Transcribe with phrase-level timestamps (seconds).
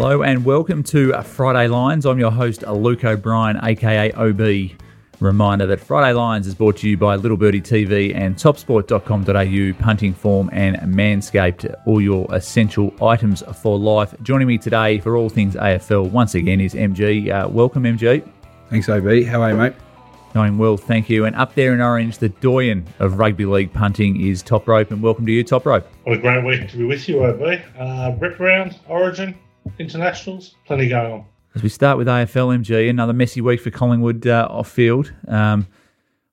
[0.00, 2.06] Hello and welcome to Friday Lines.
[2.06, 4.70] I'm your host, Luke O'Brien, aka OB.
[5.20, 10.14] Reminder that Friday Lines is brought to you by Little Birdie TV and topsport.com.au, punting
[10.14, 14.14] form, and Manscaped, all your essential items for life.
[14.22, 17.28] Joining me today for all things AFL once again is MG.
[17.30, 18.26] Uh, welcome, MG.
[18.70, 19.24] Thanks, OB.
[19.24, 19.74] How are you, mate?
[20.32, 21.26] Going well, thank you.
[21.26, 25.02] And up there in orange, the doyen of rugby league punting is Top Rope, and
[25.02, 25.86] welcome to you, Top Rope.
[26.04, 27.60] What a great week to be with you, OB.
[27.78, 29.36] Uh, rip round, Origin,
[29.78, 31.24] internationals, plenty going on.
[31.54, 35.12] As we start with AFL MG, another messy week for Collingwood uh, off field.
[35.26, 35.66] Um,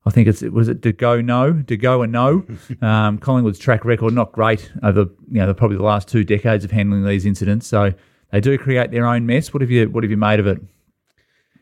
[0.06, 2.44] I think it's it was it to go no, to go and no.
[2.82, 5.00] Um, Collingwood's track record not great over
[5.30, 7.66] you know probably the last two decades of handling these incidents.
[7.66, 7.92] So
[8.30, 9.52] they do create their own mess.
[9.52, 10.60] What have you what have you made of it?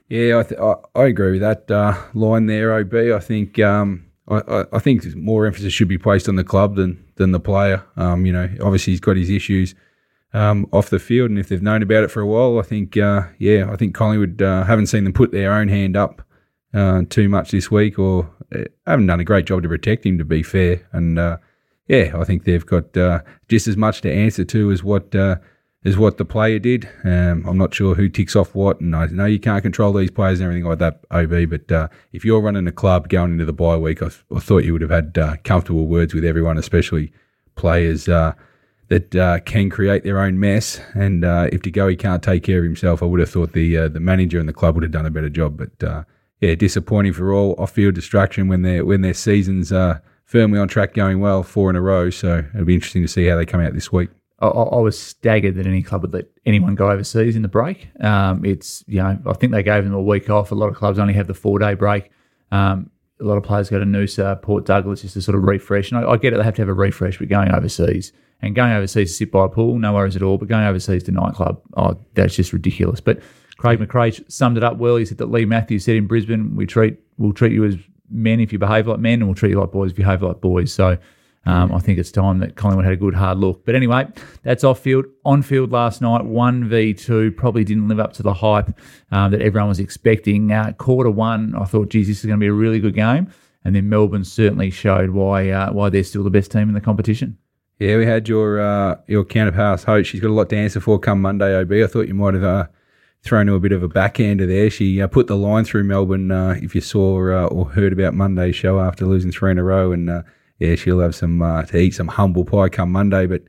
[0.09, 2.95] Yeah, I, th- I, I agree with that uh, line there, OB.
[2.95, 7.05] I think um, I, I, think more emphasis should be placed on the club than
[7.17, 7.85] than the player.
[7.97, 9.75] Um, you know, obviously he's got his issues
[10.37, 12.97] um, off the field, and if they've known about it for a while, I think
[12.97, 16.21] uh, yeah, I think Collingwood uh, haven't seen them put their own hand up
[16.75, 20.19] uh, too much this week, or uh, haven't done a great job to protect him.
[20.19, 21.39] To be fair, and uh,
[21.89, 25.15] yeah, I think they've got uh, just as much to answer to as what
[25.85, 26.87] is what the player did.
[27.05, 30.11] Um, I'm not sure who ticks off what, and I know you can't control these
[30.11, 31.49] players and everything like that, OB.
[31.49, 34.65] But uh, if you're running a club going into the bye week, I, I thought
[34.65, 37.13] you would have had uh, comfortable words with everyone, especially
[37.55, 38.35] players uh,
[38.89, 40.81] that uh, can create their own mess.
[40.95, 43.89] And uh, if DeGoey can't take care of himself, I would have thought the uh,
[43.89, 45.57] the manager and the club would have done a better job.
[45.57, 46.07] But
[46.41, 50.93] yeah, disappointing for all off-field distraction when their when their seasons are firmly on track,
[50.95, 52.11] going well, four in a row.
[52.11, 54.11] So it'll be interesting to see how they come out this week.
[54.39, 57.89] I, I, was staggered that any club would let anyone go overseas in the break.
[58.05, 60.53] Um, it's you know I think they gave them a week off.
[60.53, 62.11] A lot of clubs only have the four day break.
[62.53, 65.91] Um, a lot of players go to Noosa, Port Douglas just to sort of refresh.
[65.91, 68.13] And I, I, get it; they have to have a refresh, but going overseas
[68.43, 70.39] and going overseas to sit by a pool, no worries at all.
[70.39, 73.01] But going overseas to nightclub, oh, that's just ridiculous.
[73.01, 73.21] But
[73.57, 74.97] Craig McRae summed it up well.
[74.97, 77.77] He said that Leigh Matthews said in Brisbane, "We treat we'll treat you as
[78.11, 80.23] men if you behave like men, and we'll treat you like boys if you behave
[80.23, 80.99] like boys." So
[81.47, 83.65] um, I think it's time that Collingwood had a good hard look.
[83.65, 84.09] But anyway,
[84.43, 85.07] that's off field.
[85.25, 88.79] On field last night, 1v2 probably didn't live up to the hype
[89.13, 90.53] um, that everyone was expecting.
[90.53, 93.33] Uh, quarter one, I thought, geez, this is going to be a really good game.
[93.65, 96.81] And then Melbourne certainly showed why uh, why they're still the best team in the
[96.81, 97.37] competition.
[97.79, 100.11] Yeah, we had your uh, your counterpart host.
[100.11, 101.73] She's got a lot to answer for come Monday, OB.
[101.73, 102.67] I thought you might have uh,
[103.23, 104.71] thrown her a bit of a backhander there.
[104.71, 108.15] She uh, put the line through Melbourne, uh, if you saw uh, or heard about
[108.15, 109.93] Monday's show after losing three in a row.
[109.93, 110.23] And uh,
[110.59, 113.27] yeah, she'll have some uh, to eat some humble pie come Monday.
[113.27, 113.43] But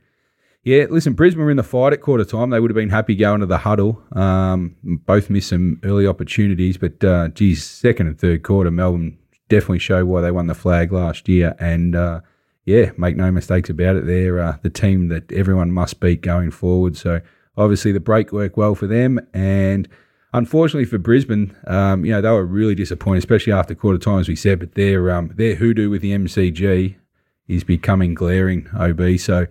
[0.62, 2.50] yeah, listen, Brisbane were in the fight at quarter time.
[2.50, 4.02] They would have been happy going to the huddle.
[4.12, 9.78] Um, both missed some early opportunities, but uh, geez, second and third quarter, Melbourne definitely
[9.78, 11.54] showed why they won the flag last year.
[11.58, 12.20] And uh,
[12.64, 14.06] yeah, make no mistakes about it.
[14.06, 16.96] They're uh, the team that everyone must beat going forward.
[16.96, 17.20] So
[17.56, 19.88] obviously the break worked well for them and.
[20.32, 24.28] Unfortunately for Brisbane, um, you know they were really disappointed, especially after quarter time, as
[24.28, 24.58] we said.
[24.58, 26.96] But their um, their hoodoo with the MCG
[27.46, 28.68] is becoming glaring.
[28.74, 29.46] Ob, so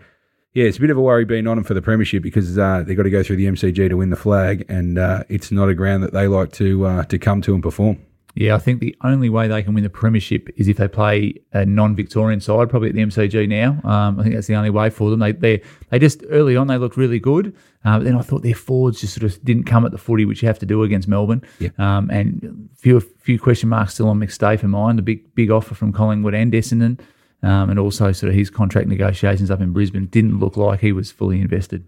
[0.53, 2.83] yeah, it's a bit of a worry being on them for the premiership because uh,
[2.85, 5.69] they've got to go through the MCG to win the flag, and uh, it's not
[5.69, 7.99] a ground that they like to uh, to come to and perform.
[8.39, 11.33] Yeah, I think the only way they can win the premiership is if they play
[11.53, 13.81] a non-Victorian side, probably at the MCG now.
[13.83, 15.19] Um, I think that's the only way for them.
[15.19, 18.43] They they they just early on they looked really good, uh, but then I thought
[18.43, 20.83] their forwards just sort of didn't come at the footy, which you have to do
[20.83, 21.41] against Melbourne.
[21.57, 21.69] Yeah.
[21.79, 24.97] Um, and few few question marks still on McStay for mine.
[24.97, 26.99] The big big offer from Collingwood and Essendon,
[27.41, 30.91] um, and also sort of his contract negotiations up in Brisbane didn't look like he
[30.91, 31.87] was fully invested.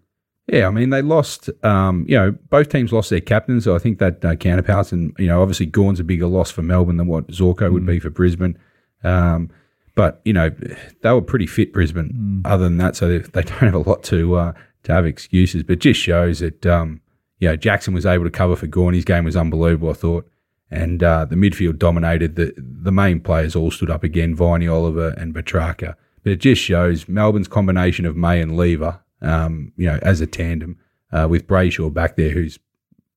[0.52, 1.50] Yeah, I mean they lost.
[1.64, 3.66] Um, you know, both teams lost their captains.
[3.66, 6.64] So I think that uh, counterparts, and you know, obviously Gawn's a bigger loss for
[6.64, 7.88] Melbourne than what Zorko would mm.
[7.88, 8.58] be for Brisbane.
[9.04, 9.52] Um,
[9.96, 10.50] but you know,
[11.02, 12.42] they were pretty fit Brisbane.
[12.46, 12.50] Mm.
[12.50, 15.62] Other than that, so they, they, don't have a lot to uh, to have excuses.
[15.62, 17.02] But just shows that um,
[17.40, 18.94] you know Jackson was able to cover for Gawn.
[18.94, 19.90] His game was unbelievable.
[19.90, 20.30] I thought.
[20.72, 22.36] And uh, the midfield dominated.
[22.36, 25.95] The the main players all stood up again: Viney, Oliver, and Petrarca.
[26.24, 30.27] But it just shows Melbourne's combination of May and Lever um, you know, as a
[30.27, 30.77] tandem
[31.12, 32.60] uh, with Brayshaw back there, who's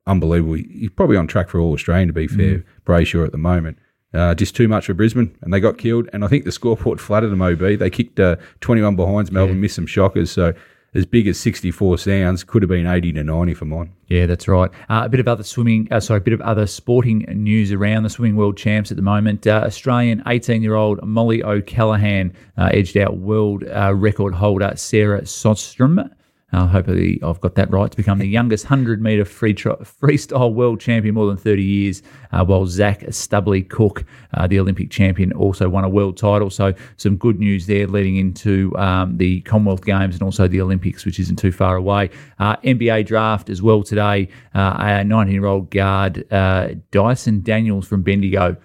[0.07, 0.55] unbelievable.
[0.55, 2.65] He's probably on track for all Australian, to be fair, mm.
[2.85, 3.79] Brayshaw at the moment.
[4.15, 6.09] Uh, just too much for Brisbane, and they got killed.
[6.13, 7.41] And I think the scoreboard flattered them.
[7.41, 9.33] Ob they kicked uh, 21 behinds.
[9.33, 9.63] Melbourne yeah.
[9.63, 10.31] missed some shockers.
[10.31, 10.53] So
[10.95, 13.93] as big as 64 sounds, could have been 80 to 90 for mine.
[14.09, 14.71] Yeah, that's right.
[14.91, 18.03] Uh, a bit of other swimming, uh, sorry, a bit of other sporting news around
[18.03, 19.47] the swimming world champs at the moment.
[19.47, 25.23] Uh, Australian 18 year old Mollie O'Callaghan uh, edged out world uh, record holder Sarah
[25.23, 26.11] Sjöström.
[26.53, 30.53] Uh, hopefully, I've got that right to become the youngest 100 metre free tri- freestyle
[30.53, 34.05] world champion more than 30 years, uh, while Zac Stubblety-Cook,
[34.35, 36.51] uh, the Olympic champion, also won a world title.
[36.51, 41.07] So, some good news there leading into um, the Commonwealth Games and also the Olympics,
[41.07, 42.11] which isn't too far away.
[42.39, 44.29] Uh, NBA draft as well today.
[44.55, 48.57] Uh, a 19 year old guard, uh, Dyson Daniels from Bendigo.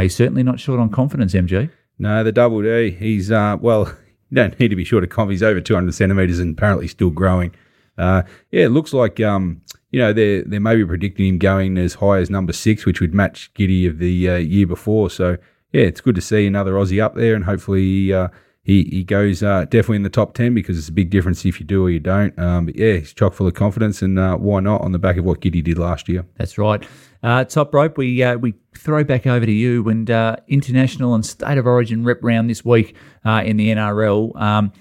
[0.00, 1.70] he's certainly not short on confidence, MG.
[1.98, 2.90] No, the double D.
[2.90, 3.94] He's, well,
[4.30, 5.30] you don't need to be short of.
[5.30, 7.54] He's over 200 centimetres and apparently still growing.
[7.98, 9.60] Uh, yeah, it looks like um,
[9.90, 13.00] you know they're they may be predicting him going as high as number six, which
[13.00, 15.10] would match Giddey of the uh, year before.
[15.10, 15.36] So
[15.72, 18.28] yeah, it's good to see another Aussie up there, and hopefully uh,
[18.62, 21.60] he he goes uh, definitely in the top ten because it's a big difference if
[21.60, 22.38] you do or you don't.
[22.38, 25.16] Um, but yeah, he's chock full of confidence, and uh, why not on the back
[25.16, 26.24] of what Giddey did last year?
[26.36, 26.82] That's right.
[27.22, 31.24] Uh, top rope, we uh, we throw back over to you and uh, international and
[31.24, 34.34] state of origin rep round this week uh, in the NRL.
[34.40, 34.72] Um,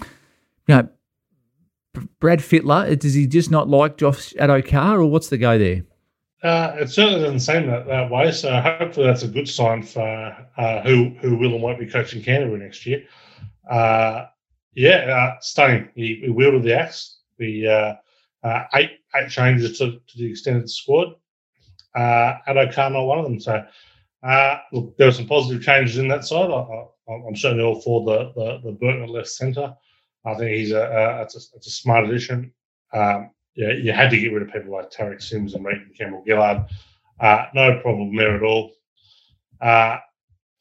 [0.68, 0.90] you know,
[2.20, 5.84] Brad Fittler, does he just not like Josh Addo-Carr, or what's the go there?
[6.42, 8.32] Uh, it certainly doesn't seem that, that way.
[8.32, 12.24] So hopefully that's a good sign for uh, who who will and won't be coaching
[12.24, 13.04] Canterbury next year.
[14.76, 15.90] yeah, stunning.
[15.96, 17.18] He, he, wielded the axe.
[17.38, 17.98] The
[18.76, 21.16] eight eight changes to, to the extended squad
[22.00, 23.40] uh, Addo-Carr not one of them.
[23.40, 23.66] So
[24.24, 26.50] uh, look, there were some positive changes in that side.
[26.50, 26.86] I,
[27.28, 29.74] am certainly all for the the, the Burton at left centre.
[30.26, 32.54] I think he's a, a, it's a, it's a smart addition.
[32.94, 36.66] Um, yeah, you had to get rid of people like Tariq Sims and Reagan Campbell-Gillard.
[37.20, 38.72] Uh, no problem there at all.
[39.60, 39.98] Uh,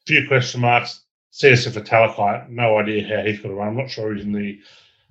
[0.05, 1.05] few question marks.
[1.31, 3.69] Siosifa Talakai, no idea how he's going to run.
[3.69, 4.59] I'm not sure he's in the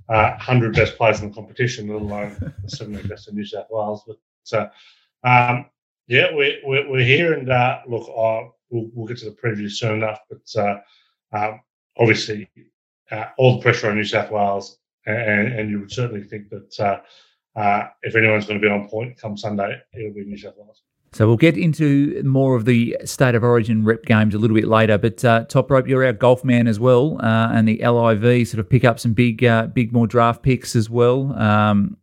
[0.08, 3.66] uh, 100 best players in the competition, let alone the 70 best in New South
[3.70, 4.02] Wales.
[4.06, 4.68] But uh,
[5.26, 5.66] um,
[6.08, 8.08] yeah, we're, we're, we're here, and uh, look,
[8.70, 10.20] we'll, we'll, get to the preview soon enough.
[10.28, 10.78] But uh,
[11.36, 11.60] um,
[11.98, 12.48] obviously,
[13.10, 16.80] uh, all the pressure on New South Wales, and, and you would certainly think that
[16.80, 20.54] uh, uh, if anyone's going to be on point come Sunday, it'll be New South
[20.56, 20.82] Wales.
[21.12, 24.68] So we'll get into more of the state of origin rep games a little bit
[24.68, 24.98] later.
[24.98, 28.60] But uh, top rope, you're our golf man as well, uh, and the LIV sort
[28.60, 31.32] of pick up some big, uh, big more draft picks as well.
[31.32, 31.96] Um,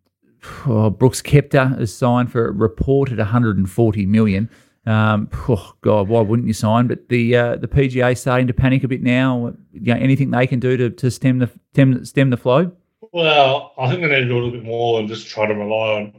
[0.67, 4.49] oh, Brooks Koepka is signed for a reported 140 million.
[4.85, 6.87] Um, oh God, why wouldn't you sign?
[6.87, 9.53] But the uh, the PGA starting to panic a bit now.
[9.71, 12.71] You know, anything they can do to, to stem the stem, stem the flow?
[13.11, 15.53] Well, I think they need to do a little bit more than just try to
[15.53, 16.13] rely on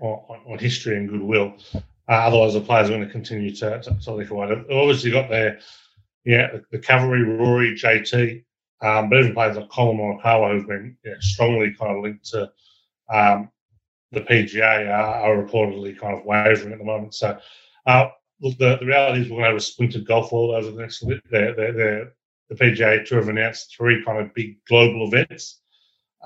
[0.00, 1.54] on, on history and goodwill.
[1.74, 4.48] Uh, otherwise, the players are going to continue to, to, to leak away.
[4.48, 5.60] They've obviously got their
[6.24, 8.44] yeah the cavalry, Rory, JT,
[8.82, 12.50] um, but even players like Collin Morikawa who've been yeah, strongly kind of linked to
[13.12, 13.50] um,
[14.12, 17.14] the PGA are, are, reportedly kind of wavering at the moment.
[17.14, 17.38] So,
[17.86, 18.08] uh,
[18.40, 20.80] look, the, the reality is we're going to have a splintered golf world over the
[20.80, 21.04] next.
[21.30, 22.12] They're, they're, they're,
[22.48, 25.60] the PGA Tour have announced three kind of big global events.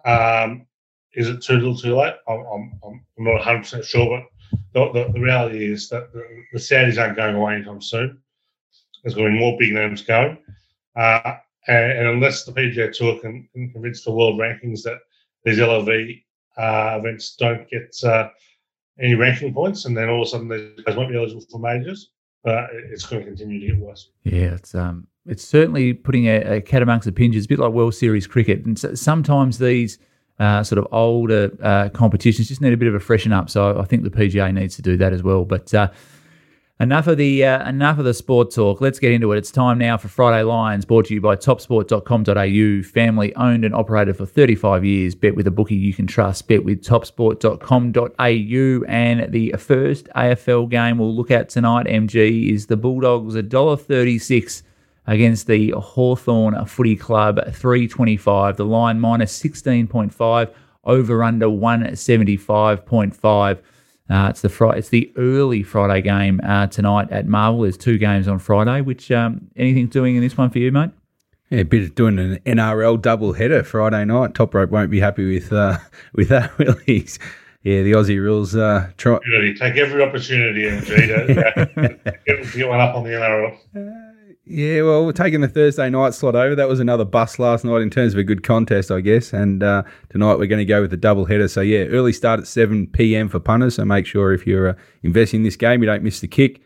[0.05, 0.67] Um,
[1.15, 2.15] is it too little, too late?
[2.29, 4.25] I'm, I'm, I'm not 100 percent sure,
[4.73, 8.19] but the, the, the, reality is that the, the Saudis aren't going away anytime soon.
[9.03, 10.39] There's going to be more big names going,
[10.97, 11.35] uh,
[11.67, 14.99] and, and, unless the PGA Tour can, can convince the world rankings that
[15.45, 16.23] these LIV
[16.57, 18.29] uh, events don't get uh,
[19.01, 21.59] any ranking points, and then all of a sudden they guys won't be eligible for
[21.59, 22.11] majors.
[22.45, 24.11] But it's going to continue to get worse.
[24.25, 27.73] Yeah, it's um, it's certainly putting a, a cat amongst the pinches, a bit like
[27.73, 28.65] World Series cricket.
[28.65, 29.99] And so, sometimes these
[30.39, 33.49] uh, sort of older uh, competitions just need a bit of a freshen up.
[33.49, 35.45] So I think the PGA needs to do that as well.
[35.45, 35.91] But uh,
[36.83, 38.81] Enough of the uh, enough of the sport talk.
[38.81, 39.39] Let's get into it.
[39.39, 42.83] It's time now for Friday Lines, brought to you by Topsport.com.au.
[42.83, 45.15] Family owned and operated for 35 years.
[45.15, 46.49] Bet with a bookie you can trust.
[46.49, 48.85] Bet with Topsport.com.au.
[48.89, 54.65] And the first AFL game we'll look at tonight, MG, is the Bulldogs $1.36
[55.07, 58.57] against the Hawthorn Footy Club 325.
[58.57, 63.59] The line minus 16.5 over under 175.5.
[64.13, 67.63] Uh, it's the fr- it's the early Friday game uh, tonight at Marvel.
[67.63, 68.83] There's two games on Friday.
[68.83, 70.91] Which um, anything doing in this one for you, mate?
[71.49, 74.35] Yeah, a bit of doing an NRL double header Friday night.
[74.35, 75.79] Top rope won't be happy with uh,
[76.13, 77.09] with that, will he?
[77.63, 78.55] Yeah, the Aussie rules.
[78.55, 79.19] Uh, try.
[79.59, 80.85] Take every opportunity, MG,
[81.75, 84.12] to get, get one up on the NRL.
[84.45, 86.57] Yeah, well, we're taking the Thursday night slot over.
[86.57, 89.33] That was another bust last night in terms of a good contest, I guess.
[89.33, 91.47] And uh, tonight we're going to go with the double header.
[91.47, 93.29] So, yeah, early start at 7 p.m.
[93.29, 93.77] for punters.
[93.77, 96.61] So make sure if you're uh, investing in this game, you don't miss the kick.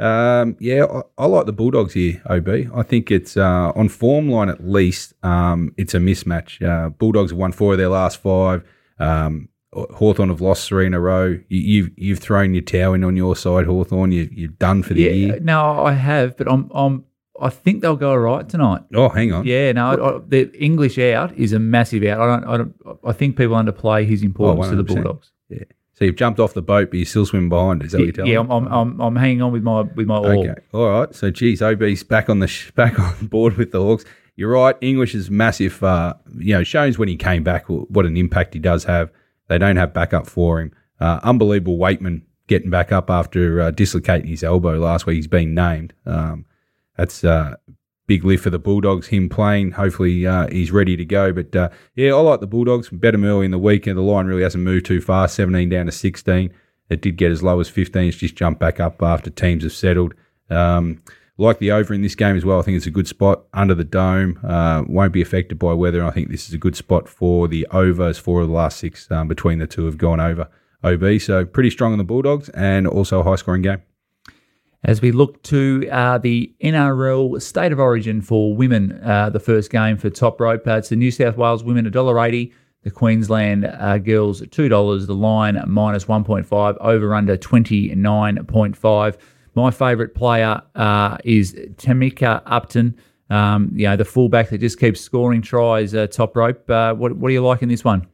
[0.00, 2.48] Um, yeah, I, I, like the Bulldogs here, OB.
[2.74, 6.66] I think it's uh, on form line at least, um, it's a mismatch.
[6.66, 8.64] Uh, Bulldogs have won four of their last five.
[8.98, 11.38] Um, Hawthorn have lost three in a row.
[11.48, 14.10] You, have you've thrown your towel in on your side, Hawthorn.
[14.10, 15.40] You, you're done for the yeah, year.
[15.40, 17.04] No, I have, but I'm I'm
[17.40, 18.82] I think they'll go all right tonight.
[18.94, 19.46] Oh, hang on.
[19.46, 22.20] Yeah, no, I, I, the English out is a massive out.
[22.20, 25.30] I don't, I don't, I think people underplay his importance to the Bulldogs.
[25.48, 25.64] Yeah.
[25.94, 27.82] So you've jumped off the boat, but you're still swim behind.
[27.82, 28.48] Is that what you're telling Yeah, me?
[28.50, 30.26] I'm, I'm, I'm, I'm hanging on with my with my all.
[30.26, 30.54] Okay.
[30.72, 31.14] All right.
[31.14, 34.04] So, geez, OB's back on the sh- back on board with the Hawks.
[34.36, 34.74] You're right.
[34.80, 35.82] English is massive.
[35.82, 39.10] Uh, you know, shows when he came back what an impact he does have.
[39.48, 40.72] They don't have backup for him.
[41.00, 45.16] Uh, unbelievable Weightman getting back up after uh, dislocating his elbow last week.
[45.16, 45.92] He's been named.
[46.06, 46.46] Um,
[47.00, 47.56] that's uh,
[48.06, 49.06] big lift for the Bulldogs.
[49.06, 49.72] Him playing.
[49.72, 51.32] Hopefully, uh, he's ready to go.
[51.32, 52.90] But uh, yeah, I like the Bulldogs.
[52.90, 55.26] Bet them early in the week, and the line really hasn't moved too far.
[55.26, 56.52] 17 down to 16.
[56.90, 58.08] It did get as low as 15.
[58.08, 60.14] It's just jumped back up after teams have settled.
[60.50, 61.02] Um,
[61.38, 62.58] like the over in this game as well.
[62.58, 64.38] I think it's a good spot under the dome.
[64.44, 66.04] Uh, won't be affected by weather.
[66.04, 68.18] I think this is a good spot for the overs.
[68.18, 70.50] Four of the last six um, between the two have gone over
[70.84, 71.18] OB.
[71.20, 73.80] So pretty strong on the Bulldogs and also a high scoring game.
[74.82, 79.70] As we look to uh, the NRL State of Origin for women, uh, the first
[79.70, 82.50] game for top rope, uh, it's the New South Wales women $1.80,
[82.82, 89.16] the Queensland uh, girls $2, the line minus 1.5, over under 29.5.
[89.54, 92.96] My favourite player uh, is Tamika Upton,
[93.28, 96.66] um, you know, the fullback that just keeps scoring tries uh, top rope.
[96.66, 98.06] What, what do you like in this one?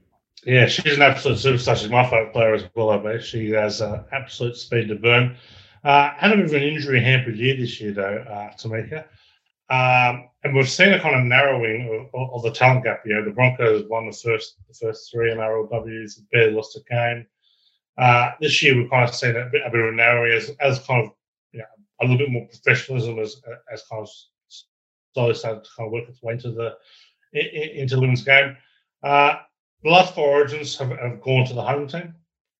[0.45, 1.77] Yeah, she's an absolute superstar.
[1.77, 3.23] She's my favourite player as well, I bet.
[3.23, 3.81] She has
[4.11, 5.37] absolute speed to burn.
[5.87, 9.05] Uh, had a bit of an injury hampered year this year, though, uh, Tamika.
[9.71, 13.03] Um, and we've seen a kind of narrowing of, of the talent gap.
[13.07, 17.27] You know, the Broncos won the first the first three NRLWs, barely lost a game.
[17.97, 20.51] Uh, this year, we've kind of seen a bit, a bit of a narrowing as,
[20.59, 21.13] as kind of
[21.53, 21.67] you know,
[22.01, 23.41] a little bit more professionalism as
[23.73, 24.09] as kind of
[25.15, 26.75] slowly started to kind of work its way into the
[27.33, 28.57] into women's game.
[29.05, 29.37] Uh,
[29.85, 32.13] the last four origins have, have gone to the home team.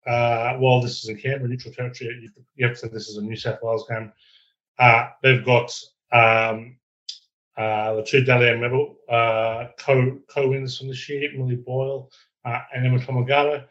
[0.07, 3.23] Uh, while this is in Canberra, neutral territory, you, have to say this is a
[3.23, 4.13] New South Wales game.
[4.79, 5.73] Uh, they've got
[6.13, 6.77] um,
[7.57, 12.11] uh, the two Dally M medal uh, co co wins from this year, Millie Boyle
[12.45, 13.65] uh, and Emma Tonegato.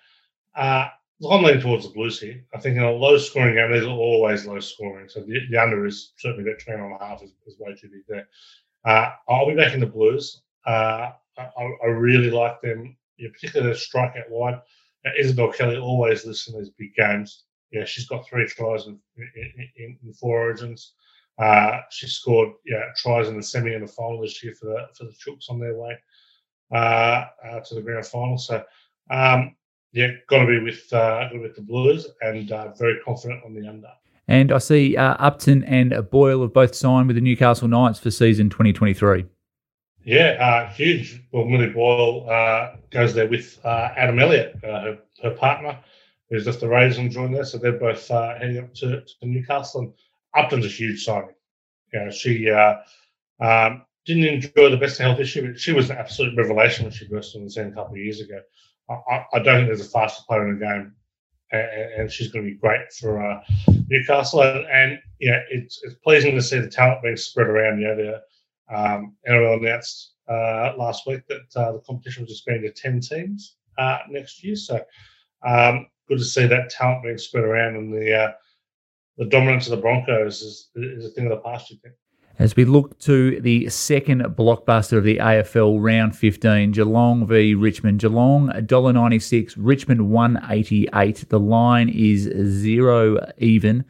[0.56, 0.88] Uh,
[1.32, 2.44] I'm leaning towards the Blues here.
[2.54, 5.08] I think in a low scoring game, these are always low scoring.
[5.08, 7.90] So the, the under is certainly that train on a half is, is way too
[7.90, 8.28] big there.
[8.84, 10.42] Uh, I'll be back in the Blues.
[10.66, 14.60] Uh, I, I really like them, yeah, particularly the strike out wide.
[15.18, 17.44] Isabelle Kelly always lists in these big games.
[17.72, 20.94] Yeah, she's got three tries in, in, in, four origins.
[21.38, 24.88] Uh, she scored yeah tries in the semi and the final this year for the
[24.98, 25.98] for the Chooks on their way
[26.74, 28.38] uh, uh, to the grand final.
[28.38, 28.64] So
[29.10, 29.56] um,
[29.92, 33.68] yeah, got to be with uh, with the Blues and uh, very confident on the
[33.68, 33.90] under.
[34.28, 38.10] And I see uh, Upton and Boyle have both signed with the Newcastle Knights for
[38.10, 39.26] season 2023.
[40.06, 41.20] Yeah, uh, huge.
[41.32, 45.80] Well, Millie Boyle uh, goes there with uh, Adam Elliott, uh, her, her partner,
[46.30, 47.44] who's just the Raiders and joined there.
[47.44, 49.82] So they're both uh, heading up to, to Newcastle.
[49.82, 49.94] And
[50.36, 51.34] Upton's a huge signing.
[51.92, 52.76] You know, she uh,
[53.40, 56.94] um, didn't enjoy the best of health issue, but she was an absolute revelation when
[56.94, 58.42] she burst on the scene a couple of years ago.
[58.88, 60.94] I, I, don't think there's a faster player in the game,
[61.52, 63.42] and, and she's going to be great for
[63.88, 64.44] Newcastle.
[64.44, 67.80] And, and yeah, it's, it's pleasing to see the talent being spread around.
[67.80, 68.22] You know, the
[68.74, 73.58] um, NRL announced uh, last week that uh, the competition was expanded to 10 teams
[73.78, 74.56] uh, next year.
[74.56, 74.82] So
[75.46, 78.32] um, good to see that talent being spread around and the uh,
[79.18, 81.96] the dominance of the Broncos is, is a thing of the past, you think.
[82.38, 88.02] As we look to the second blockbuster of the AFL round 15, Geelong v Richmond.
[88.02, 91.30] Geelong $1.96, Richmond 188.
[91.30, 93.86] The line is zero even.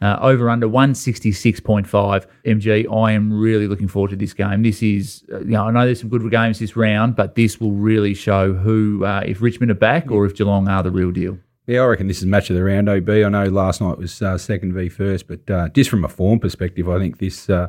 [0.00, 2.86] Uh, over under 166.5 MG.
[2.88, 4.62] I am really looking forward to this game.
[4.62, 7.60] This is, uh, you know, I know there's some good games this round, but this
[7.60, 11.10] will really show who, uh, if Richmond are back or if Geelong are the real
[11.10, 11.38] deal.
[11.66, 13.10] Yeah, I reckon this is match of the round, OB.
[13.10, 16.38] I know last night was uh, second v first, but uh, just from a form
[16.38, 17.66] perspective, I think this uh,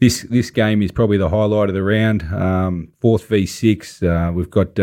[0.00, 2.22] this this game is probably the highlight of the round.
[2.32, 4.78] Um, fourth v six, we've got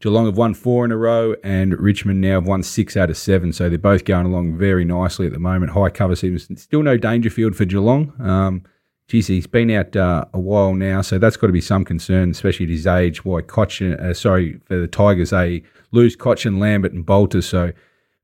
[0.00, 3.16] Geelong have won four in a row, and Richmond now have won six out of
[3.16, 3.52] seven.
[3.52, 5.72] So they're both going along very nicely at the moment.
[5.72, 8.12] High cover seems still no Dangerfield for Geelong.
[8.20, 8.62] Um,
[9.08, 12.30] geez, he's been out uh, a while now, so that's got to be some concern,
[12.30, 13.24] especially at his age.
[13.24, 17.42] Why Cotchin, uh, sorry for the Tigers, they lose Cotchin, Lambert, and Balta.
[17.42, 17.72] So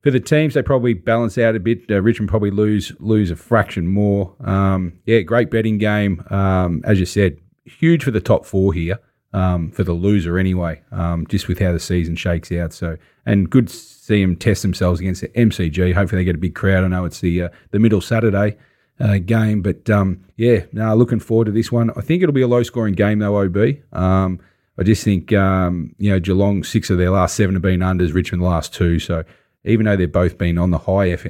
[0.02, 1.90] for the teams, they probably balance out a bit.
[1.90, 4.37] Uh, Richmond probably lose lose a fraction more.
[4.45, 6.25] Um, yeah, great betting game.
[6.31, 8.99] Um, as you said, huge for the top four here.
[9.34, 12.72] Um, for the loser anyway, um, just with how the season shakes out.
[12.72, 15.92] So, and good to see them test themselves against the MCG.
[15.92, 16.84] Hopefully, they get a big crowd.
[16.84, 18.56] I know it's the uh, the middle Saturday
[19.00, 21.90] uh, game, but um, yeah, now looking forward to this one.
[21.96, 23.36] I think it'll be a low scoring game though.
[23.40, 23.56] Ob,
[23.92, 24.38] um,
[24.78, 28.14] I just think um, you know Geelong six of their last seven have been unders.
[28.14, 28.98] Richmond last two.
[28.98, 29.24] So
[29.64, 31.26] even though they've both been on the high F-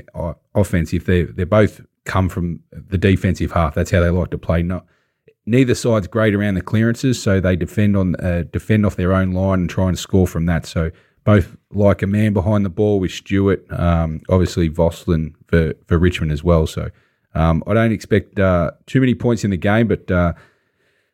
[0.55, 3.75] offensive, they they both come from the defensive half.
[3.75, 4.63] That's how they like to play.
[4.63, 4.85] Not
[5.47, 9.33] neither side's great around the clearances, so they defend on uh, defend off their own
[9.33, 10.67] line and try and score from that.
[10.67, 10.91] So
[11.25, 16.33] both like a man behind the ball with Stewart, um, obviously Voslin for for Richmond
[16.33, 16.67] as well.
[16.67, 16.91] So
[17.35, 20.35] um, I don't expect uh, too many points in the game, but uh,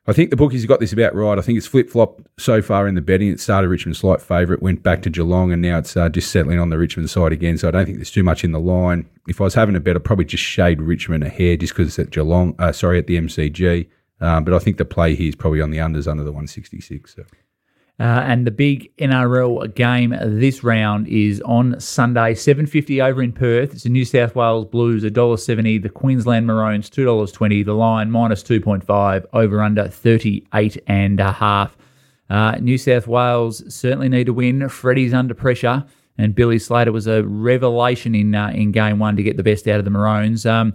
[0.06, 1.38] I think the bookies got this about right.
[1.38, 3.28] I think it's flip flop so far in the betting.
[3.28, 6.58] It started Richmond slight favourite, went back to Geelong, and now it's uh, just settling
[6.58, 7.58] on the Richmond side again.
[7.58, 9.08] So I don't think there's too much in the line.
[9.28, 11.88] If I was having a bet, I'd probably just shade Richmond a hair just because
[11.88, 12.54] it's at Geelong.
[12.58, 13.88] Uh, sorry, at the MCG.
[14.20, 17.14] Um, but I think the play here is probably on the unders under the 166.
[17.14, 17.22] So.
[18.00, 23.74] Uh, and the big NRL game this round is on Sunday, 7.50 over in Perth.
[23.74, 25.82] It's the New South Wales Blues, $1.70.
[25.82, 27.62] The Queensland Maroons, $2.20.
[27.62, 29.26] The line, minus 2.5.
[29.34, 31.76] Over under 38 and a half.
[32.30, 34.66] Uh, New South Wales certainly need to win.
[34.70, 35.84] Freddie's under pressure.
[36.16, 39.68] And Billy Slater was a revelation in uh, in game one to get the best
[39.68, 40.46] out of the Maroons.
[40.46, 40.74] Um,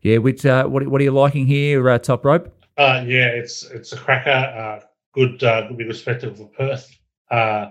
[0.00, 2.52] yeah, which uh, what, what are you liking here, uh, top rope?
[2.76, 6.98] Uh, yeah, it's it's a cracker good, uh, good respectable for Perth.
[7.30, 7.70] Uh,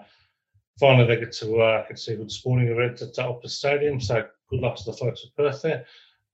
[0.80, 3.52] finally, they get to uh, get to see a good sporting event at the Optus
[3.52, 4.00] Stadium.
[4.00, 5.86] So good luck to the folks of Perth there.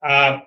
[0.04, 0.44] Um,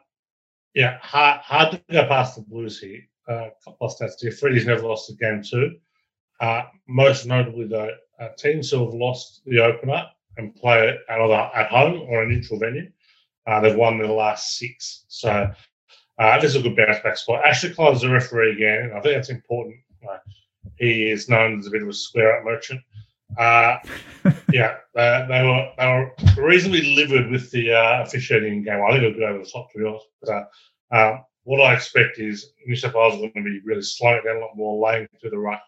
[0.75, 3.01] yeah, hard, hard to go past the Blues here.
[3.29, 4.33] A uh, couple of stats here.
[4.33, 5.77] Freddie's never lost a game too.
[6.41, 11.71] Uh, most notably, though, uh, teams who have lost the opener and play either at
[11.71, 12.91] home or a neutral venue,
[13.47, 15.05] uh, they've won their last six.
[15.09, 15.51] So
[16.21, 17.45] uh, this is a good bounce back spot.
[17.47, 18.93] Ashley Klein's the referee again.
[18.95, 19.77] I think that's important.
[20.07, 20.19] Uh,
[20.77, 22.81] he is known as a bit of a square up merchant.
[23.39, 23.79] Uh,
[24.53, 28.83] yeah, uh, they were they were reasonably livid with the uh, officiating game.
[28.83, 30.07] I think it'll go over the top to be honest.
[30.21, 30.45] But uh,
[30.93, 34.37] um, what I expect is New South Wales are going to be really slowing down
[34.37, 35.61] a lot more, laying to the right,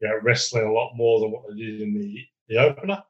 [0.00, 3.02] you know, wrestling a lot more than what they did in the the opener.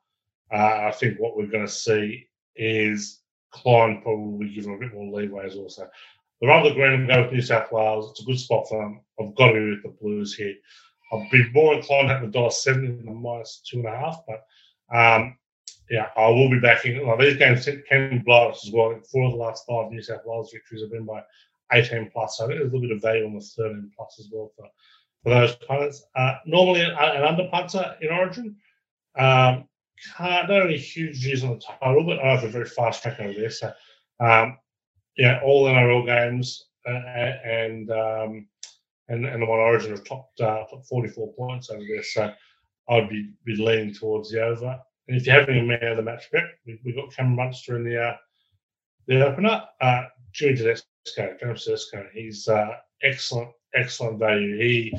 [0.50, 5.20] Uh, I think what we're going to see is Klein probably given a bit more
[5.20, 5.68] leeway as well.
[5.68, 5.88] So
[6.40, 8.10] the rather green and go with New South Wales.
[8.10, 9.00] It's a good spot for them.
[9.20, 10.54] I've got to be with the Blues here.
[11.12, 14.22] I'll be more inclined at the dollar seventy than the minus two and a half,
[14.26, 14.44] but
[14.94, 15.36] um,
[15.90, 17.06] yeah, I will be backing.
[17.06, 18.98] Well, these games can blow us as well.
[19.10, 21.22] Four of the last five New South Wales victories have been by
[21.72, 24.16] 18 plus, so I think there's a little bit of value on the 13 plus
[24.18, 24.66] as well for,
[25.22, 26.02] for those punters.
[26.14, 28.56] Uh, normally, an, an under punter in Origin.
[29.16, 29.68] Um,
[30.16, 33.32] can't, not huge views on the total, but I have a very fast track over
[33.32, 33.50] there.
[33.50, 33.72] So,
[34.20, 34.58] um,
[35.16, 38.46] yeah, all NRL games uh, and um,
[39.08, 42.02] and, and the one Origin have topped uh, top 44 points over there.
[42.02, 42.32] So
[42.88, 44.78] I'd be, be leaning towards the over.
[45.08, 47.76] And if you're having a man of the match bet, we, have got Cameron Munster
[47.76, 48.16] in the uh,
[49.06, 49.62] the opener.
[49.80, 54.58] Uh, Jimmy Tedesco, Cameron Tedesco, he's uh, excellent, excellent value.
[54.58, 54.92] He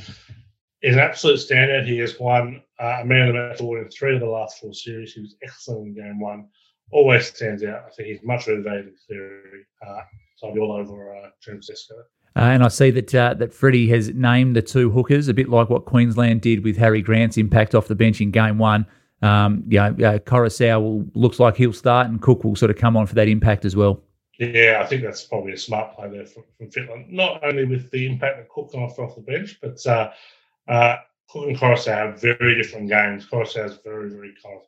[0.82, 1.86] is an absolute standout.
[1.86, 4.60] He has won uh, a man of the match award in three of the last
[4.60, 5.14] four series.
[5.14, 6.48] He was excellent in game one.
[6.92, 7.84] Always stands out.
[7.88, 9.66] I think he's much better value in theory.
[9.86, 10.02] Uh,
[10.38, 13.90] so I'll be all over uh, James Uh, and I see that uh, that Freddie
[13.90, 17.76] has named the two hookers, a bit like what Queensland did with Harry Grant's impact
[17.76, 18.86] off the bench in game one.
[19.22, 22.96] Um, yeah, uh, Koroisau will, looks like he'll start, and Cook will sort of come
[22.96, 24.02] on for that impact as well.
[24.40, 27.10] Yeah, I think that's probably a smart play there from, from Fittler.
[27.10, 30.12] Not only with the impact that Cook can offer off the bench, but uh,
[30.68, 30.98] uh,
[31.30, 33.28] Cook and Koroisau have very different games.
[33.28, 34.62] Koroisau is very, very kind of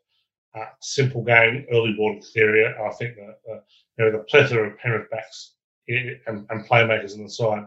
[0.56, 2.76] uh, simple game, early ball area.
[2.84, 3.60] I think that uh,
[3.98, 5.54] you know, the plethora of Penrith backs
[5.88, 7.66] and, and playmakers on the side,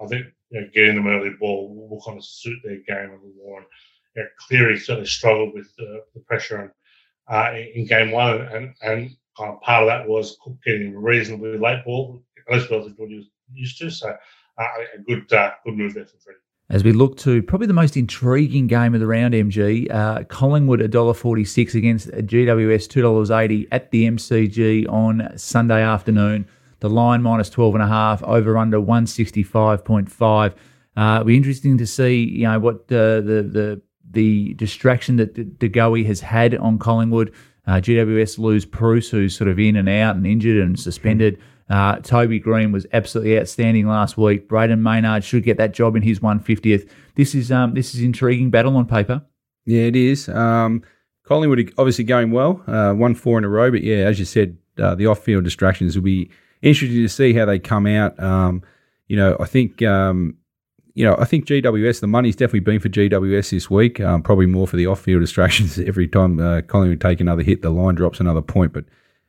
[0.00, 3.10] I think you know, getting them early ball will, will, kind of suit their game
[3.10, 3.58] a little more.
[3.58, 3.66] And
[4.14, 6.70] you know, Cleary certainly struggled with the, the pressure and,
[7.28, 11.58] uh, in, in, game one, and, and kind of part of that was getting reasonably
[11.58, 13.90] late ball, at least relative to what he was used to.
[13.90, 14.16] So
[14.58, 16.38] uh, a good uh, good move there for Freddie.
[16.68, 20.80] As we look to probably the most intriguing game of the round, MG, uh, Collingwood
[20.80, 26.48] $1.46 against GWS $2.80 at the MCG on Sunday afternoon.
[26.80, 30.54] The line minus 12.5, over under 165.5.
[30.96, 35.58] Uh, it'll be interesting to see, you know, what uh, the the the distraction that
[35.58, 37.32] De has had on Collingwood.
[37.66, 41.38] Uh, GWS lose Preuss, who's sort of in and out and injured and suspended.
[41.68, 44.48] Uh, Toby Greene was absolutely outstanding last week.
[44.48, 46.88] Brayden Maynard should get that job in his 150th.
[47.16, 49.22] This is um, this is intriguing battle on paper.
[49.64, 50.28] Yeah, it is.
[50.28, 50.82] Um,
[51.24, 53.70] Collingwood obviously going well, uh, one four in a row.
[53.70, 56.30] But yeah, as you said, uh, the off-field distractions will be
[56.62, 58.18] interesting to see how they come out.
[58.22, 58.62] Um,
[59.08, 60.36] you know, I think um,
[60.94, 64.00] you know, I think GWS the money's definitely been for GWS this week.
[64.00, 65.78] Um, probably more for the off-field distractions.
[65.80, 68.72] Every time uh, Collingwood take another hit, the line drops another point.
[68.72, 68.84] But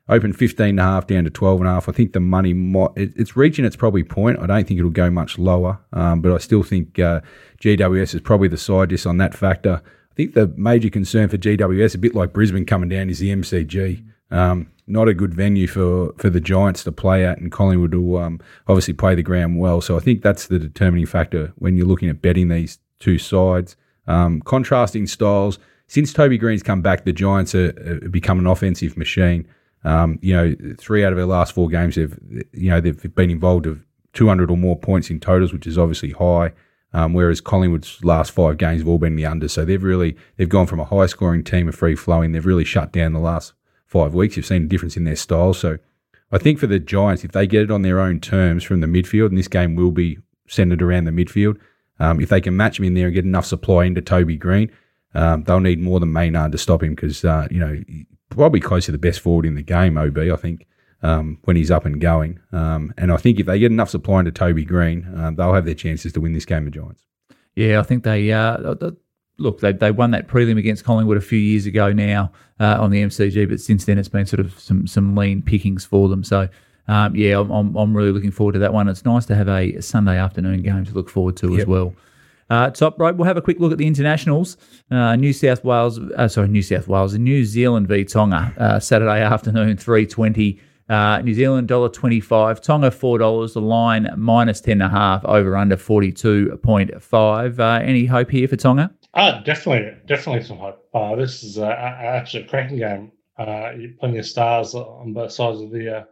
[0.10, 1.90] open 15 and a half down to 12 and a half.
[1.90, 4.40] I think the money might, it, it's reaching its probably point.
[4.40, 7.22] I don't think it'll go much lower, um, but I still think uh,
[7.62, 9.82] GWS is probably the side just on that factor.
[9.84, 13.30] I think the major concern for GWS, a bit like Brisbane coming down, is the
[13.30, 14.04] MCG.
[14.32, 18.18] Um, not a good venue for, for the Giants to play at, and Collingwood will
[18.18, 19.82] um, obviously play the ground well.
[19.82, 23.76] So I think that's the determining factor when you're looking at betting these two sides.
[24.08, 25.60] Um, contrasting styles.
[25.88, 29.48] Since Toby Greene's come back, the Giants have become an offensive machine.
[29.88, 32.20] Um, you know, three out of their last four games, they've
[32.52, 36.12] you know they've been involved of 200 or more points in totals, which is obviously
[36.12, 36.52] high.
[36.94, 40.50] Um, whereas Collingwood's last five games have all been the under, so they've really they've
[40.50, 42.32] gone from a high scoring team of free flowing.
[42.32, 43.54] They've really shut down the last
[43.86, 44.36] five weeks.
[44.36, 45.54] You've seen a difference in their style.
[45.54, 45.78] So
[46.32, 48.88] I think for the Giants, if they get it on their own terms from the
[48.88, 51.58] midfield, and this game will be centered around the midfield,
[52.00, 54.72] um, if they can match him in there and get enough supply into Toby Greene,
[55.14, 57.82] um, they'll need more than Maynard to stop him because uh, you know
[58.30, 59.98] probably close to the best forward in the game.
[59.98, 60.68] Ob, I think,
[61.02, 64.20] um, when he's up and going, um, and I think if they get enough supply
[64.20, 66.68] into Toby Greene, uh, they'll have their chances to win this game.
[66.68, 67.06] of Giants.
[67.56, 68.76] Yeah, I think they uh,
[69.38, 72.92] look they they won that prelim against Collingwood a few years ago now uh, on
[72.92, 76.24] the MCG, but since then it's been sort of some some lean pickings for them.
[76.24, 76.50] So.
[76.90, 78.88] Um, yeah, I'm, I'm really looking forward to that one.
[78.88, 81.60] It's nice to have a Sunday afternoon game to look forward to yep.
[81.60, 81.94] as well.
[82.50, 84.58] Uh, top right, we'll have a quick look at the internationals.
[84.90, 89.22] Uh, New South Wales, uh, sorry, New South Wales, New Zealand v Tonga, uh, Saturday
[89.22, 90.60] afternoon, three twenty.
[90.90, 93.54] Uh, New Zealand dollar twenty five, Tonga four dollars.
[93.54, 97.60] The line minus ten and a half, over under forty two point five.
[97.60, 98.92] Uh, any hope here for Tonga?
[99.14, 100.88] Uh, definitely, definitely some hope.
[101.18, 103.12] this is a, actually a cracking game.
[104.00, 106.08] plenty of stars on both sides of the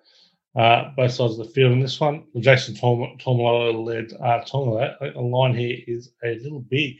[0.56, 2.24] uh, both sides of the field in this one.
[2.40, 4.96] Jason Taumalolo led uh, Tonga.
[5.02, 6.98] The line here is a little big.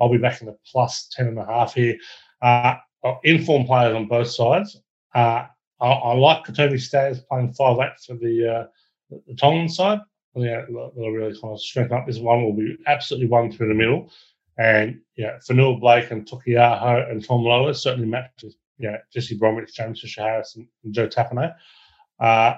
[0.00, 1.96] I'll be back in the plus 10 and a half here.
[2.40, 2.76] Uh,
[3.24, 4.80] informed players on both sides.
[5.14, 5.46] Uh,
[5.80, 8.66] I, I, like Kotoni Staggs playing 5 8 for the, uh,
[9.26, 10.00] the Tongan side.
[10.34, 12.06] Yeah, they'll really kind of strengthen up.
[12.06, 14.10] This one will be absolutely one through the middle.
[14.58, 20.00] And yeah, Fonua Blake and Taukei'aho and Tom Lower certainly matches yeah, Jesse Bromwich, James
[20.00, 21.54] Fisher Harris, and, Joe Tapine.
[22.18, 22.54] Uh,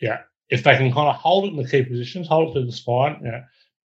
[0.00, 2.66] yeah, if they can kind of hold it in the key positions, hold it to
[2.66, 3.44] the spine, yeah.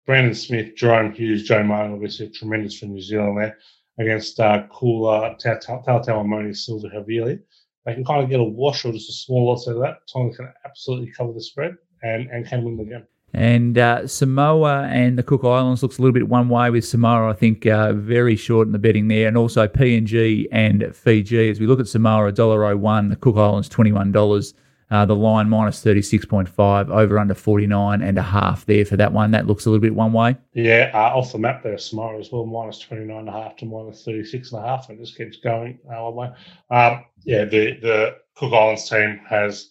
[0.05, 3.57] Brandon Smith, Jahrome Hughes, Joe Martin, obviously tremendous for New Zealand there
[3.99, 7.39] against uh, Koula, Tautau Siliva Havili.
[7.85, 9.99] They can kind of get a wash or just a small loss out of that.
[10.11, 13.07] Tonga can absolutely cover the spread and, and can win the game.
[13.33, 17.29] And uh, Samoa and the Cook Islands looks a little bit one way with Samoa.
[17.29, 21.49] I think uh, very short in the betting there, and also PNG and Fiji.
[21.49, 24.53] As we look at Samoa, a dollar oh one, the Cook Islands twenty one dollars.
[24.91, 29.31] Uh, the line minus 36.5, over under 49 and a half there for that one.
[29.31, 30.37] That looks a little bit one way.
[30.53, 33.65] Yeah, uh, off the map there, tomorrow as well, minus 29 and a half to
[33.65, 34.89] minus 36 and a half.
[34.89, 36.27] And it just keeps going uh, one way.
[36.69, 39.69] Um, yeah, the, the Cook Islands team has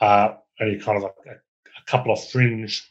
[0.00, 2.90] uh, only kind of a, a couple of fringe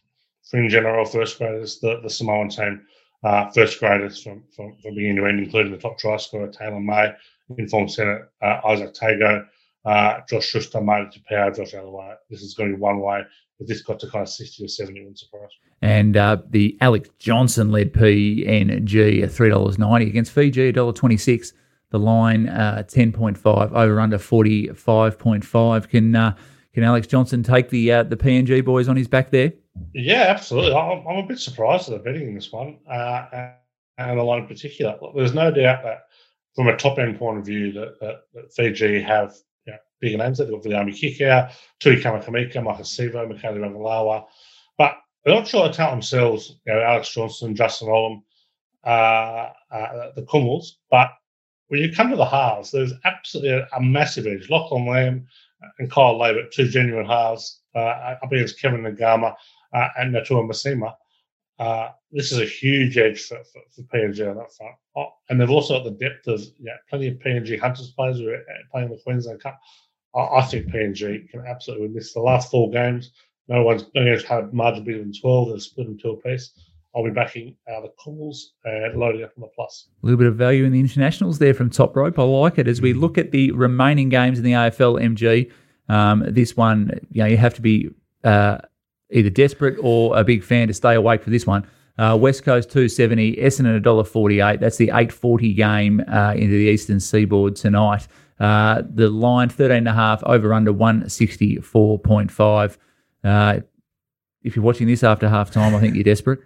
[0.50, 1.80] fringe NRL first graders.
[1.80, 2.86] The, the Samoan team,
[3.24, 6.80] uh, first graders from, from, from beginning to end, including the top try scorer, Taylor
[6.80, 7.14] May,
[7.58, 9.46] informed centre, uh, Izack Tago,
[9.86, 12.16] uh, Josh Schuster made it to power Josh Aloiai.
[12.30, 13.22] This is going to be one way.
[13.60, 15.50] If this got to kind of 60 or 70, it wouldn't surprise
[15.82, 21.54] And uh, the Alex Johnson led PNG at $3.90 against Fiji, $1.26.
[21.92, 25.90] The line uh, 10.5, over under 45.5.
[25.90, 26.36] Can uh,
[26.74, 29.54] can Alex Johnson take the uh, the PNG boys on his back there?
[29.94, 30.74] Yeah, absolutely.
[30.74, 33.52] I'm, I'm a bit surprised at the betting in this one, uh,
[34.00, 34.98] and the line in particular.
[35.16, 36.06] There's no doubt that
[36.56, 39.36] from a top end point of view that, that, that Fiji have
[40.04, 40.38] big names.
[40.38, 44.26] They've got Viliami Kikau, Tui Kamikamica, Maika Sivo, Mikaele Ravalawa.
[44.78, 48.22] But they're not sure tell themselves, you know, Alex Johnson, Justin Olam,
[48.84, 50.74] uh, uh, the Kumuls.
[50.92, 51.10] But
[51.70, 54.50] when you come to the halves, there's absolutely a, a massive edge.
[54.50, 55.28] Lachlan Lamb
[55.80, 59.34] and Kyle Laybutt, two genuine halves, uh, up against Kevin Naiqama
[59.74, 60.94] uh, and Natua Masima.
[61.60, 64.76] Uh, this is a huge edge for, for, for PNG on that front.
[64.98, 68.30] Oh, and they've also got the depth of yeah, plenty of PNG Hunters players who
[68.30, 69.60] are playing the Queensland Cup.
[70.16, 72.14] I, think PNG can absolutely win this.
[72.14, 73.12] The last four games,
[73.48, 75.50] no one's no one's had margin bigger than 12.
[75.50, 76.52] They've split them to a piece.
[76.96, 79.88] I'll be backing uh, the calls and loading up on the plus.
[80.04, 82.20] A little bit of value in the internationals there from Top Rope.
[82.20, 82.68] I like it.
[82.68, 85.52] As we look at the remaining games in the AFL MG,
[85.90, 87.90] um, this one, you know, you have to be
[88.24, 88.60] uh,
[89.10, 91.66] either desperate or a big fan to stay awake for this one.
[91.98, 94.60] Uh, West Coast 270, Essendon $1.48.
[94.60, 98.08] That's the 840 game uh, into the Eastern Seaboard tonight.
[98.40, 102.78] Uh, the line 13.5 over under 164.5.
[103.24, 103.60] Uh,
[104.42, 106.40] if you're watching this after half time, I think you're desperate.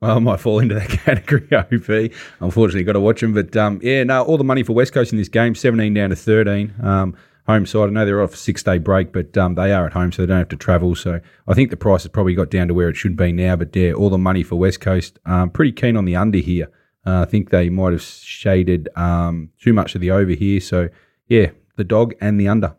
[0.00, 2.12] Well, I might fall into that category, OP.
[2.40, 3.32] Unfortunately, got to watch them.
[3.32, 6.10] But um, yeah, no, all the money for West Coast in this game, 17 down
[6.10, 6.74] to 13.
[6.82, 7.88] Um, home side.
[7.88, 10.22] I know they're off a six day break, but um, they are at home, so
[10.22, 10.94] they don't have to travel.
[10.94, 13.56] So I think the price has probably got down to where it should be now.
[13.56, 15.18] But yeah, all the money for West Coast.
[15.24, 16.68] Um, pretty keen on the under here.
[17.04, 20.60] Uh, I think they might have shaded um, too much of the over here.
[20.60, 20.88] So
[21.32, 22.76] yeah, the dog and the under.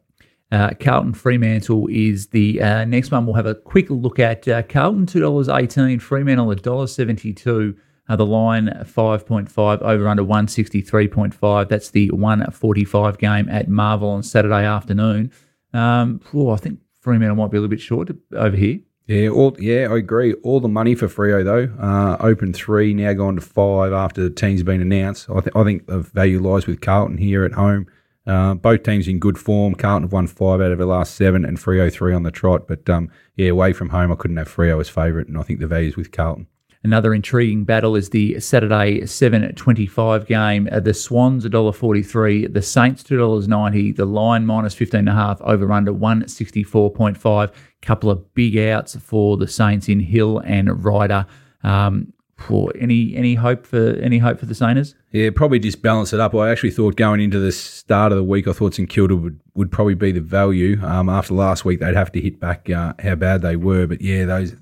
[0.52, 3.26] Uh, Carlton Fremantle is the uh, next one.
[3.26, 7.34] We'll have a quick look at uh, Carlton two dollars eighteen, Fremantle a dollar seventy
[7.34, 7.76] two.
[8.10, 11.70] Uh, the line 5.5 over under 163.5.
[11.70, 15.32] That's the 145 game at Marvel on Saturday afternoon.
[15.74, 18.82] Um, oh, I think Fremantle might be a little bit short over here.
[19.08, 20.34] Yeah, all yeah, I agree.
[20.44, 21.74] All the money for Freo though.
[21.82, 25.30] Uh, open three, now gone to five after the team's been announced.
[25.30, 27.88] I, th- I think the value lies with Carlton here at home.
[28.26, 29.76] Uh, both teams in good form.
[29.76, 32.68] Carlton have won five out of the last seven, and Freo three on the trot.
[32.68, 35.60] But um, yeah, away from home, I couldn't have Freo as favourite, and I think
[35.60, 36.48] the value's with Carlton.
[36.86, 40.68] Another intriguing battle is the Saturday 7.25 game.
[40.70, 47.54] Uh, the Swans $1.43, the Saints $2.90, the line minus 15.5, over under 164.5.
[47.82, 51.26] Couple of big outs for the Saints in Hill and Ryder.
[51.64, 54.96] Um, for any any hope for any hope for the Saints?
[55.12, 56.34] Yeah, probably just balance it up.
[56.34, 59.40] I actually thought going into the start of the week, I thought St Kilda would,
[59.54, 60.84] would probably be the value.
[60.84, 63.88] Um, after last week, they'd have to hit back uh, how bad they were.
[63.88, 64.56] But yeah, those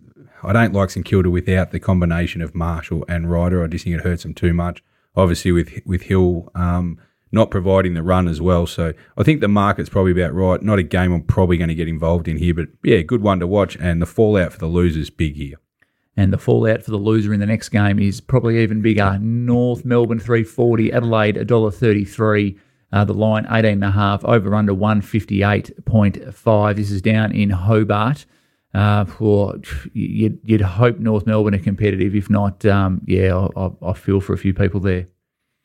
[0.44, 3.64] I don't like St Kilda without the combination of Marshall and Ryder.
[3.64, 4.84] I just think it hurts them too much.
[5.16, 6.98] Obviously, with with Hill um,
[7.32, 10.62] not providing the run as well, so I think the market's probably about right.
[10.62, 13.40] Not a game I'm probably going to get involved in here, but yeah, good one
[13.40, 13.78] to watch.
[13.78, 15.56] And the fallout for the losers big here.
[16.18, 19.18] And the fallout for the loser in the next game is probably even bigger.
[19.20, 22.60] North Melbourne 340, Adelaide $1.33.
[22.94, 26.76] Uh, the line 18.5, over under 158.5.
[26.76, 28.26] This is down in Hobart
[28.74, 29.56] uh, for
[29.94, 32.16] you'd, you'd, hope North Melbourne are competitive.
[32.16, 35.08] If not, um, yeah, I, I, feel for a few people there.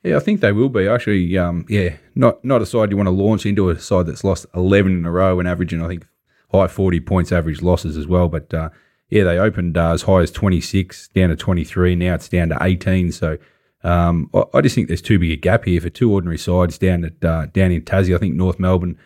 [0.03, 1.37] Yeah, I think they will be actually.
[1.39, 4.47] Um, yeah, not not a side you want to launch into a side that's lost
[4.55, 6.07] eleven in a row and averaging I think
[6.53, 8.29] high forty points average losses as well.
[8.29, 8.71] But uh,
[9.09, 11.95] yeah, they opened uh, as high as twenty six, down to twenty three.
[11.95, 13.13] Now it's down to eighteen.
[13.13, 13.39] So
[13.85, 16.79] um, I, I, just think there's too big a gap here for two ordinary sides
[16.79, 18.15] down at uh, down in Tassie.
[18.15, 18.99] I think North Melbourne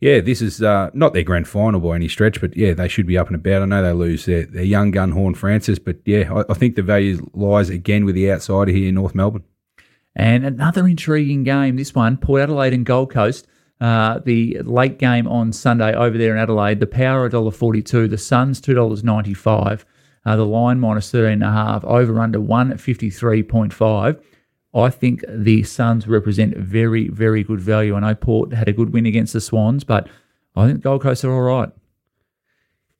[0.00, 3.06] yeah, this is uh, not their grand final by any stretch, but yeah, they should
[3.06, 3.62] be up and about.
[3.62, 6.82] I know they lose their, their young gun Horne-Francis, but yeah, I, I, think the
[6.82, 9.42] value lies again with the outsider here in North Melbourne.
[10.14, 13.48] And another intriguing game, this one, Port Adelaide and Gold Coast.
[13.80, 18.60] Uh, the late game on Sunday over there in Adelaide, the power $1.42, the Suns
[18.60, 19.84] $2.95,
[20.26, 24.20] uh, the line minus 13.5, over under 153.5.
[24.74, 27.94] I think the Suns represent very, very good value.
[27.94, 30.08] I know Port had a good win against the Swans, but
[30.56, 31.70] I think Gold Coast are all right.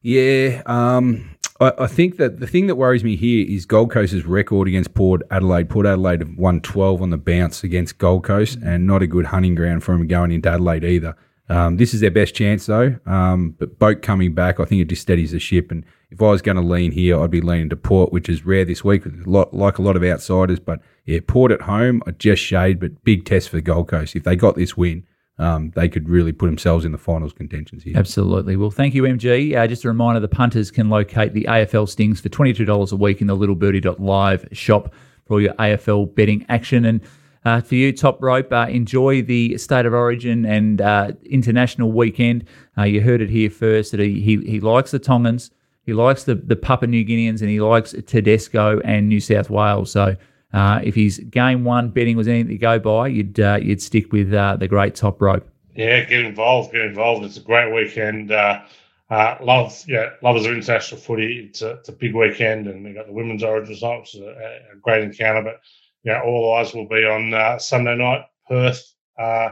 [0.01, 1.29] Yeah, um,
[1.61, 4.95] I, I, think that the thing that worries me here is Gold Coast's record against
[4.95, 5.69] Port Adelaide.
[5.69, 9.27] Port Adelaide have won 12 on the bounce against Gold Coast, and not a good
[9.27, 11.17] hunting ground for them going into Adelaide either.
[11.49, 12.97] Um, this is their best chance, though.
[13.07, 15.71] Um, but Boak coming back, I think it just steadies the ship.
[15.71, 18.45] And if I was going to lean here, I'd be leaning to Port, which is
[18.45, 20.61] rare this week, like a lot of outsiders.
[20.61, 24.15] But yeah, Port at home, I just shade, but big test for the Gold Coast.
[24.15, 25.05] If they got this win,
[25.39, 27.97] um, they could really put themselves in the finals contentions here.
[27.97, 28.57] Absolutely.
[28.57, 29.57] Well, thank you, MG.
[29.57, 33.21] Uh, just a reminder the punters can locate the AFL Stings for $22 a week
[33.21, 34.93] in the littlebirdie.live shop
[35.25, 36.85] for all your AFL betting action.
[36.85, 37.01] And
[37.45, 42.45] uh, for you, top rope, uh, enjoy the State of Origin and uh, international weekend.
[42.77, 45.51] Uh, you heard it here first that he, he, he likes the Tongans,
[45.87, 49.93] he likes the, the Papua New Guineans, and he likes Tedesco and New South Wales.
[49.93, 50.17] So
[50.53, 54.13] uh, if his game one betting was anything to go by, you'd uh, you'd stick
[54.13, 55.49] with the great top rope.
[55.75, 57.25] Yeah, get involved, get involved.
[57.25, 58.31] It's a great weekend.
[58.31, 61.49] love, yeah, lovers of international footy.
[61.49, 64.27] It's a, it's a big weekend, and we got the women's Origin results, a,
[64.73, 65.43] a great encounter.
[65.43, 65.61] But
[66.05, 68.95] yeah, all eyes will be on uh, Sunday night, Perth.
[69.19, 69.51] Uh,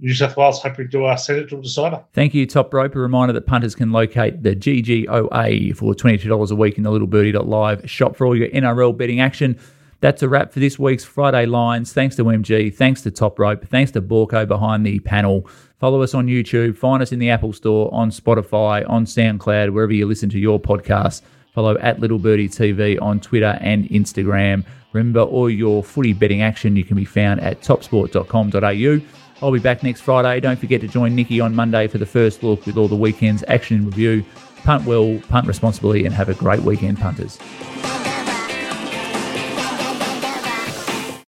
[0.00, 2.04] New South Wales happy to uh, send it to decider.
[2.12, 2.94] Thank you, Top Rope.
[2.96, 7.88] A reminder that punters can locate the GGOA for $22 a week in the littlebirdie.live
[7.88, 9.58] shop for all your NRL betting action.
[10.04, 11.94] That's a wrap for this week's Friday Lines.
[11.94, 15.48] Thanks to MG, thanks to Top Rope, thanks to Borco behind the panel.
[15.78, 19.94] Follow us on YouTube, find us in the Apple Store, on Spotify, on SoundCloud, wherever
[19.94, 21.22] you listen to your podcasts.
[21.54, 24.62] Follow at Little Birdie TV on Twitter and Instagram.
[24.92, 29.00] Remember, all your footy betting action you can be found at topsport.com.au.
[29.40, 30.38] I'll be back next Friday.
[30.38, 33.42] Don't forget to join Nikki on Monday for the first look with all the weekend's
[33.48, 34.22] action in review.
[34.64, 37.38] Punt well, punt responsibly, and have a great weekend, punters.